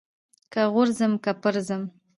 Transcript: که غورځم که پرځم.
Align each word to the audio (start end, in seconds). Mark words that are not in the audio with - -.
که 0.51 0.61
غورځم 0.73 1.13
که 1.23 1.31
پرځم. 1.41 1.81